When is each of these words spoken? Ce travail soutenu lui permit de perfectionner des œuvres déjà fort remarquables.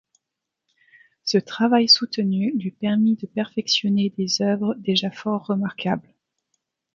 Ce 1.23 1.37
travail 1.37 1.87
soutenu 1.87 2.53
lui 2.57 2.71
permit 2.71 3.17
de 3.17 3.27
perfectionner 3.27 4.09
des 4.17 4.41
œuvres 4.41 4.73
déjà 4.79 5.11
fort 5.11 5.45
remarquables. 5.45 6.15